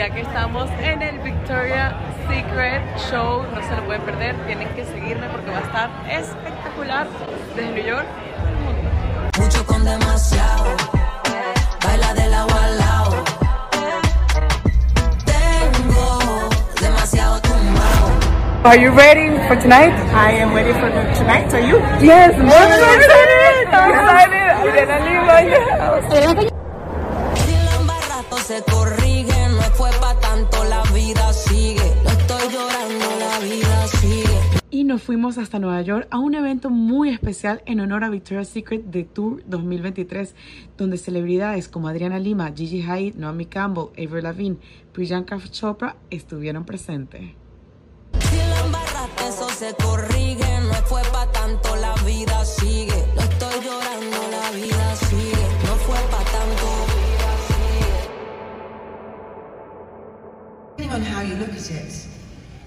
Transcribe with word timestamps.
ya 0.00 0.08
que 0.08 0.22
estamos 0.22 0.70
en 0.80 1.02
el 1.02 1.18
Victoria 1.18 1.92
Secret 2.26 2.80
Show. 3.10 3.44
No 3.54 3.62
se 3.62 3.76
lo 3.76 3.84
pueden 3.84 4.00
perder, 4.00 4.34
tienen 4.46 4.66
que 4.68 4.86
seguirme 4.86 5.28
porque 5.28 5.50
va 5.50 5.58
a 5.58 5.60
estar 5.60 5.90
espectacular 6.08 7.06
desde 7.54 7.70
New 7.70 7.84
York. 7.84 8.06
Mucho 9.38 9.66
con 9.66 9.84
demasiado. 9.84 10.64
Baila 11.84 12.14
del 12.14 12.32
agua 12.32 12.64
al 12.64 12.78
lado. 12.78 13.22
Tengo 15.26 16.48
demasiado 16.80 17.38
tumbado. 17.42 18.10
Are 18.64 18.80
you 18.80 18.92
ready 18.92 19.36
for 19.48 19.56
tonight? 19.60 19.92
I 20.14 20.32
am 20.40 20.54
ready 20.54 20.72
for 20.80 20.88
tonight. 21.18 21.52
Are 21.52 21.60
you? 21.60 21.76
Yes, 22.00 22.32
I'm 22.38 22.48
excited. 22.48 23.68
I'm 23.68 23.92
excited. 23.92 24.40
Si 28.48 28.54
la 28.54 28.79
nos 34.90 35.04
fuimos 35.04 35.38
hasta 35.38 35.60
Nueva 35.60 35.80
York 35.82 36.08
a 36.10 36.18
un 36.18 36.34
evento 36.34 36.68
muy 36.68 37.10
especial 37.10 37.62
en 37.64 37.78
honor 37.78 38.02
a 38.02 38.10
Victoria's 38.10 38.48
Secret 38.48 38.90
The 38.90 39.04
Tour 39.04 39.40
2023, 39.46 40.34
donde 40.76 40.98
celebridades 40.98 41.68
como 41.68 41.86
Adriana 41.86 42.18
Lima, 42.18 42.52
Gigi 42.52 42.82
Hadid, 42.82 43.14
Naomi 43.14 43.46
Campbell, 43.46 43.90
Avril 43.96 44.24
Lavigne, 44.24 44.58
Priyanka 44.92 45.38
Chopra 45.48 45.94
estuvieron 46.10 46.64
presentes. 46.64 47.20
Si 48.18 48.36
la 48.36 48.64
embarraste, 48.66 49.28
eso 49.28 49.48
se 49.50 49.72
corrige. 49.74 50.60
No 50.60 50.74
fue 50.86 51.02
pa' 51.12 51.30
tanto, 51.30 51.76
la 51.76 51.94
vida 52.04 52.44
sigue. 52.44 53.04
No 53.14 53.22
estoy 53.22 53.60
llorando, 53.64 54.18
la 54.28 54.50
vida 54.50 54.96
sigue. 54.96 55.46
No 55.66 55.74
fue 55.86 55.98
pa' 56.10 56.24
tanto. 56.24 56.66
Depending 60.76 60.92
on 60.92 61.02
how 61.02 61.22
you 61.22 61.36
look 61.36 61.50
at 61.50 61.70
it, 61.70 62.08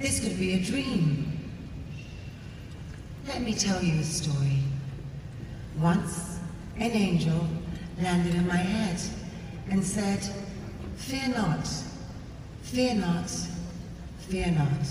this 0.00 0.20
could 0.20 0.38
be 0.38 0.54
a 0.54 0.58
dream. 0.60 1.35
Let 3.26 3.42
me 3.42 3.54
tell 3.54 3.82
you 3.82 4.00
a 4.00 4.04
story. 4.04 4.60
Once, 5.80 6.38
an 6.76 6.92
angel 6.92 7.46
landed 8.00 8.34
in 8.34 8.46
my 8.46 8.56
head 8.56 9.00
and 9.68 9.82
said, 9.82 10.20
Fear 10.96 11.34
not, 11.36 11.68
fear 12.62 12.94
not, 12.94 13.30
fear 14.28 14.50
not. 14.52 14.86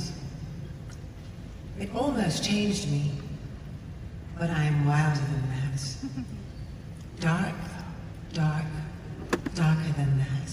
It 1.79 1.93
almost 1.95 2.43
changed 2.43 2.91
me, 2.91 3.11
but 4.37 4.49
I 4.49 4.65
am 4.65 4.85
wilder 4.85 5.21
than 5.21 5.49
that. 5.49 5.95
Dark, 7.21 7.55
dark, 8.33 8.65
darker 9.55 9.91
than 9.95 10.17
that. 10.19 10.51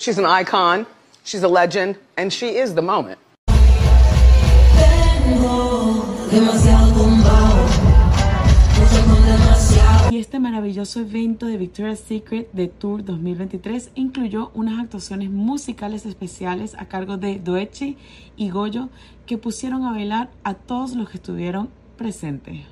She's 0.00 0.18
an 0.18 0.26
icon, 0.26 0.86
she's 1.22 1.42
a 1.44 1.48
legend, 1.48 1.96
and 2.16 2.32
she 2.32 2.56
is 2.56 2.74
the 2.74 2.82
moment. 2.82 3.18
Demasiado 6.34 6.92
tumbado. 6.92 7.64
Y 10.10 10.18
este 10.18 10.40
maravilloso 10.40 10.98
evento 10.98 11.46
de 11.46 11.56
Victoria's 11.56 12.00
Secret 12.00 12.48
The 12.52 12.66
Tour 12.66 13.04
2023 13.04 13.92
incluyó 13.94 14.50
unas 14.52 14.80
actuaciones 14.80 15.30
musicales 15.30 16.06
especiales 16.06 16.74
a 16.76 16.86
cargo 16.86 17.18
de 17.18 17.38
Doechi 17.38 17.96
y 18.36 18.50
Goyo 18.50 18.88
que 19.26 19.38
pusieron 19.38 19.84
a 19.84 19.92
bailar 19.92 20.32
a 20.42 20.54
todos 20.54 20.96
los 20.96 21.08
que 21.08 21.18
estuvieron 21.18 21.70
presentes. 21.96 22.62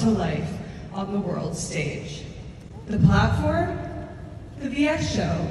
To 0.00 0.08
life 0.08 0.50
on 0.94 1.12
the 1.12 1.20
world 1.20 1.54
stage. 1.54 2.22
The 2.86 2.98
platform, 3.00 3.78
the 4.58 4.70
VS 4.70 5.14
Show. 5.14 5.50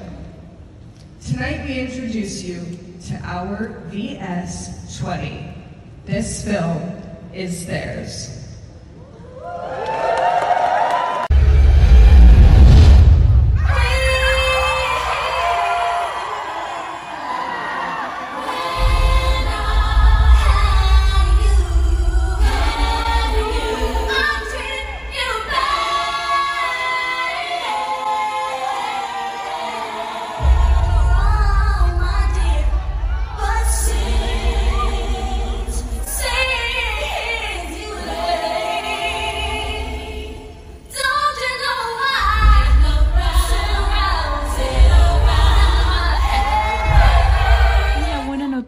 Tonight 1.24 1.68
we 1.68 1.80
introduce 1.80 2.42
you 2.42 2.60
to 3.10 3.16
our 3.24 3.80
VS 3.90 4.98
20. 5.00 5.54
This 6.06 6.44
film 6.44 7.00
is 7.32 7.68
theirs. 7.68 8.49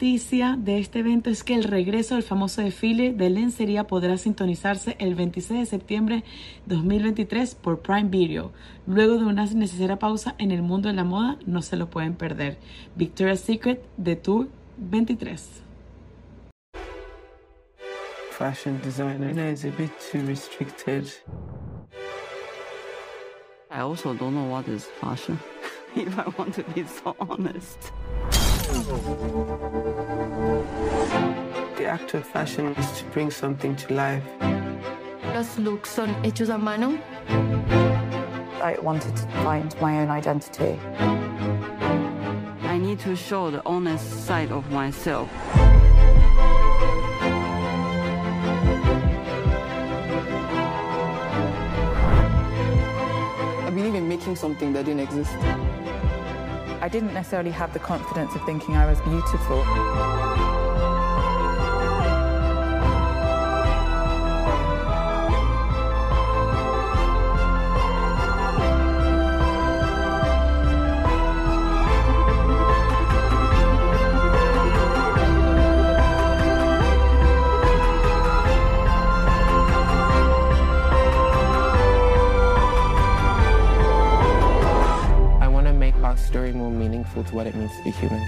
Noticia 0.02 0.56
de 0.58 0.80
este 0.80 0.98
evento 0.98 1.30
es 1.30 1.44
que 1.44 1.54
el 1.54 1.64
regreso 1.64 2.16
del 2.16 2.24
famoso 2.24 2.64
desfile 2.64 3.14
de 3.14 3.30
lencería 3.30 3.86
podrá 3.86 4.18
sintonizarse 4.18 4.96
el 4.98 5.14
26 5.14 5.60
de 5.60 5.66
septiembre 5.68 6.24
2023 6.66 7.54
por 7.54 7.82
Prime 7.82 8.10
Video. 8.10 8.52
Luego 8.88 9.20
de 9.20 9.26
una 9.26 9.46
necesaria 9.46 10.00
pausa 10.00 10.34
en 10.40 10.50
el 10.50 10.64
mundo 10.64 10.90
de 10.90 10.96
la 10.96 11.04
moda, 11.04 11.38
no 11.46 11.62
se 11.62 11.76
lo 11.76 11.92
pueden 11.92 12.16
perder. 12.16 12.58
Victoria's 12.96 13.42
Secret 13.42 13.86
The 14.04 14.16
Tour 14.16 14.48
23. 14.78 15.62
fashion 18.32 18.82
designer 18.82 19.30
is 19.54 19.66
a 19.66 19.70
bit 19.70 19.92
too 20.00 20.26
restricted. 20.26 21.14
I 23.70 23.82
also 23.82 24.16
don't 24.16 24.34
know 24.34 24.50
what 24.50 24.68
is 24.68 24.86
fashion, 25.00 25.38
if 25.96 26.18
I 26.18 26.28
want 26.36 26.56
to 26.56 26.64
be 26.74 26.88
so 26.88 27.16
honest. 27.20 27.92
The 31.78 31.86
act 31.86 32.14
of 32.14 32.26
fashion 32.26 32.68
is 32.76 32.92
to 33.00 33.06
bring 33.06 33.30
something 33.30 33.76
to 33.76 33.94
life. 33.94 34.24
Los 35.34 35.58
looks 35.58 35.90
son 35.90 36.14
hechos 36.24 36.50
a 36.50 36.58
mano. 36.58 36.98
I 38.64 38.78
wanted 38.82 39.16
to 39.18 39.28
find 39.44 39.76
my 39.82 40.00
own 40.00 40.10
identity. 40.10 40.80
I 42.64 42.78
need 42.78 43.00
to 43.00 43.16
show 43.16 43.52
the 43.52 43.62
honest 43.66 44.26
side 44.26 44.52
of 44.52 44.72
myself. 44.72 45.30
I 53.66 53.70
believe 53.74 53.96
in 53.96 54.08
making 54.08 54.38
something 54.38 54.72
that 54.74 54.86
didn't 54.86 55.02
exist. 55.02 55.36
I 56.82 56.90
didn't 56.90 57.14
necessarily 57.14 57.52
have 57.52 57.74
the 57.74 57.80
confidence 57.80 58.34
of 58.34 58.44
thinking 58.44 58.76
I 58.76 58.88
was 58.88 59.00
beautiful. 59.02 60.91
more 86.50 86.72
meaningful 86.72 87.24
to 87.24 87.36
what 87.36 87.46
it 87.46 87.54
means 87.54 87.72
to 87.78 87.84
be 87.84 87.92
human. 87.92 88.20